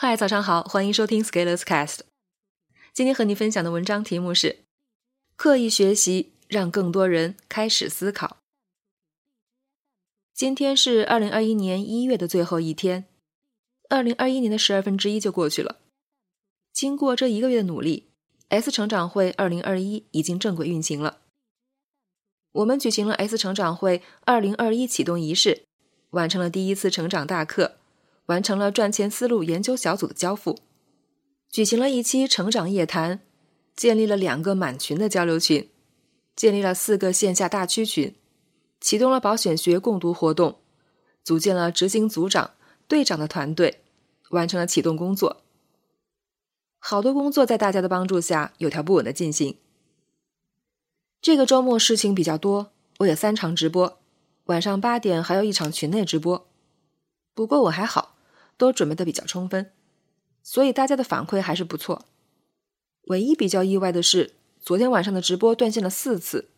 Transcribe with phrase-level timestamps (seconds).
[0.00, 2.02] 嗨，早上好，欢迎收听 Scalers Cast。
[2.92, 4.60] 今天和你分享的文章题目是：
[5.34, 8.36] 刻意学习让更多人开始思考。
[10.32, 13.06] 今天是二零二一年一月的最后一天，
[13.88, 15.80] 二零二一年的十二分之一就过去了。
[16.72, 18.06] 经过这一个月的努力
[18.50, 21.18] ，S 成长会二零二一已经正轨运行了。
[22.52, 25.64] 我们举行了 S 成长会二零二一启动仪式，
[26.10, 27.77] 完成了第一次成长大课。
[28.28, 30.58] 完成了赚钱思路研究小组的交付，
[31.50, 33.20] 举行了一期成长夜谈，
[33.74, 35.70] 建立了两个满群的交流群，
[36.36, 38.14] 建立了四个线下大区群，
[38.82, 40.58] 启动了保险学共读活动，
[41.24, 42.50] 组建了执行组长、
[42.86, 43.80] 队长的团队，
[44.28, 45.42] 完成了启动工作。
[46.78, 49.56] 好多工作在大家的帮助下有条不紊的进行。
[51.22, 53.98] 这个周末事情比较多，我有三场直播，
[54.44, 56.46] 晚上八点还有一场群内直播。
[57.32, 58.16] 不过我还好。
[58.58, 59.70] 都准备的比较充分，
[60.42, 62.04] 所以大家的反馈还是不错。
[63.04, 66.50] 唯一比较意外的是，昨天晚上的直播断线了四次，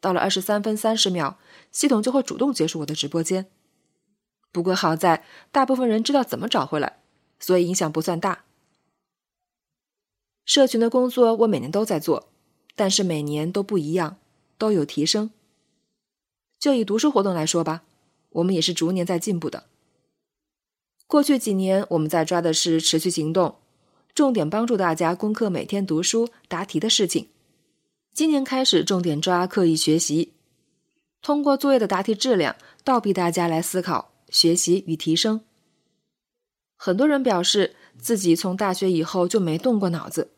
[0.00, 1.38] 到了二十三分三十秒，
[1.72, 3.46] 系统就会主动结束我的直播间。
[4.52, 7.00] 不过好在大部分人知道怎么找回来，
[7.38, 8.44] 所以影响不算大。
[10.44, 12.28] 社群的工作我每年都在做，
[12.74, 14.18] 但是每年都不一样，
[14.58, 15.30] 都有提升。
[16.58, 17.84] 就以读书活动来说吧，
[18.30, 19.64] 我们也是逐年在进步的。
[21.06, 23.56] 过去几年，我们在抓的是持续行动，
[24.12, 27.28] 重点帮助大家攻克每天读书答题的事情。
[28.12, 30.32] 今年开始，重点抓刻意学习，
[31.22, 35.42] 通过作业的答题质量，倒逼大家来思考学习与提升。
[36.76, 40.32] 很多人表示自己从大学以后就没动过脑子。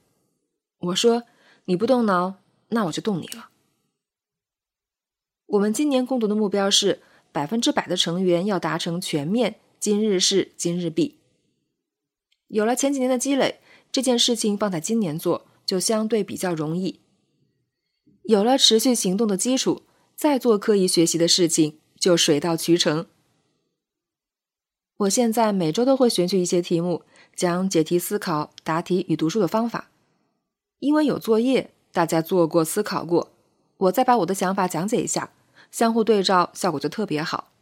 [0.81, 1.25] 我说
[1.65, 2.35] ：“你不动脑，
[2.69, 3.49] 那我就动你了。”
[5.47, 7.01] 我们今年共读的目标是
[7.33, 9.59] 百分之百的成员要达成全面。
[9.81, 11.19] 今日事今日毕。
[12.49, 13.61] 有了前几年的积累，
[13.93, 17.01] 这件事情放在今年做就相对比较容易。
[18.23, 19.83] 有了持续行动的基础，
[20.17, 23.07] 再做刻意学习的事情就水到渠成。
[24.99, 27.05] 我现在每周都会选取一些题目，
[27.37, 29.91] 讲解题思考、答题与读书的方法。
[30.81, 33.31] 因为有作业，大家做过、思考过，
[33.77, 35.33] 我再把我的想法讲解一下，
[35.71, 37.53] 相互对照，效果就特别好。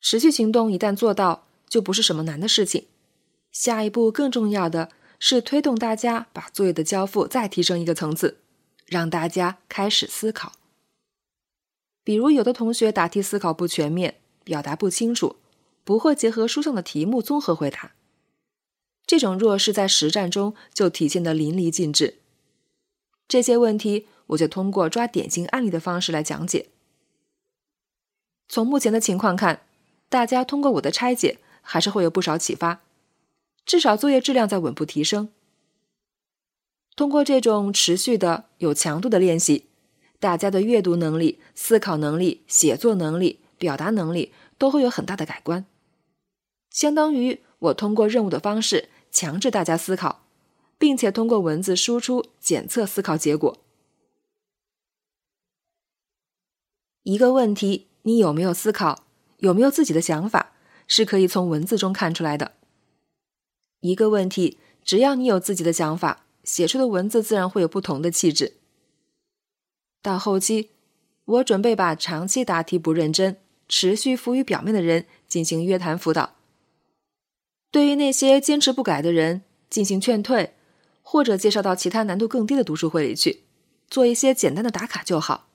[0.00, 2.86] 实际行动一旦做到，就不是什么难的事情。
[3.52, 8.38] 下一步更重要的是推动大家把作业的交付再提升一个层次，
[8.86, 10.52] 让大家开始思考。
[12.02, 15.36] 比如，有的同学答题思考不全面，表达不清楚，
[15.84, 17.92] 不会结合书上的题目综合回答，
[19.04, 22.18] 这种弱势在实战中就体现得淋漓尽致。
[23.28, 26.70] 这些问题，我就通过抓典型案例的方式来讲解。
[28.48, 29.62] 从目前的情况看。
[30.10, 32.80] 大家通过我的拆解，还是会有不少启发，
[33.64, 35.30] 至少作业质量在稳步提升。
[36.96, 39.66] 通过这种持续的有强度的练习，
[40.18, 45.64] 大家的阅读能力、思考能力、写作能力、表达能力都会有很大的改观。
[46.70, 50.24] 相当于我通过任务的方式强制大家思考，
[50.76, 53.58] 并且通过文字输出检测思考结果。
[57.04, 59.04] 一个问题，你有没有思考？
[59.40, 60.52] 有没有自己的想法，
[60.86, 62.52] 是可以从文字中看出来的。
[63.80, 68.54] 一个问题，只要你有自己的想法，写出的文字自然会有不同的气质。
[70.02, 70.70] 到后期，
[71.24, 76.36] 我准备把长期答题不认真、持续浮于表面的人进行约谈辅导。
[77.70, 80.54] 对于那些坚持不改的人，进行劝退，
[81.02, 83.44] 或者介绍到其他难度更低的读书会里去，
[83.88, 85.48] 做一些简单的打卡就好。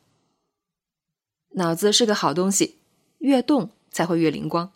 [1.51, 2.79] 脑子是个好东西。
[3.19, 4.73] 越动才会越灵光。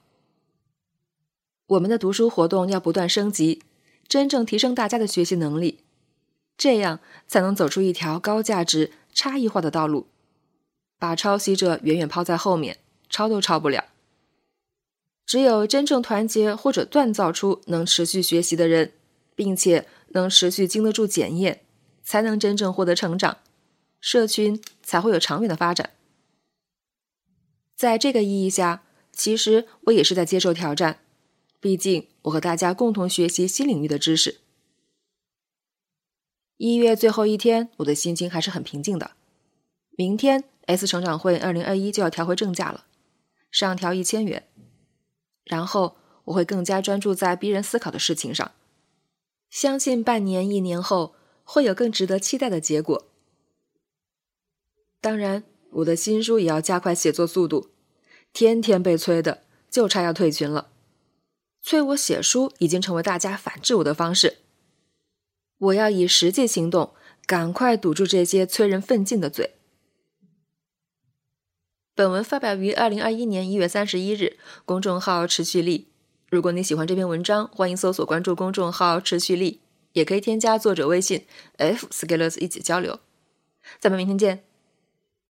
[1.67, 3.61] 我们的读书活动要不断升级，
[4.07, 5.79] 真正提升大家的学习能力，
[6.57, 10.07] 这样才能走出一条高价值、差异化的道路，
[10.97, 12.77] 把抄袭者远远抛在后面，
[13.09, 13.83] 抄都抄不了。
[15.25, 18.93] 只有真正团结或者锻造出能持续学习的人，
[19.35, 21.65] 并且能持续经得住检验，
[22.01, 23.39] 才能真正获得成长，
[23.99, 25.89] 社群才会有长远的发展。
[27.75, 28.83] 在这个意义下，
[29.19, 31.01] 其实我也是在接受挑战。
[31.59, 34.39] 毕竟，我和大家共同学习新领域的知识。
[36.55, 39.11] 一月最后一天，我的心情还是很平静的。
[39.97, 42.85] 明天 S 成长会二零二一就要调回正价了，
[43.51, 44.47] 上调一千元。
[45.43, 48.49] 然后我会更加专注在逼人思考的事情上。
[49.49, 53.09] 相信半年、一年后会有更值得期待的结果。
[55.01, 55.43] 当然。
[55.71, 57.69] 我的新书也要加快写作速度，
[58.33, 60.69] 天天被催的，就差要退群了。
[61.61, 64.37] 催我写书已经成为大家反制我的方式。
[65.57, 66.93] 我要以实际行动，
[67.25, 69.55] 赶快堵住这些催人奋进的嘴。
[71.93, 75.89] 本文发表于二零二一年一月三十一日，公众号持续力。
[76.29, 79.59] 如果你喜欢这篇文章，欢迎搜索关注公众号持续力，
[79.91, 81.25] 也可以添加作者微信
[81.57, 82.99] f scalers 一起交流。
[83.79, 84.48] 咱们明天见。